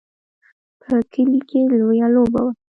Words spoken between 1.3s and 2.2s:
کې لویه